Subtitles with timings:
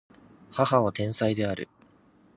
[0.51, 1.69] 母は天才である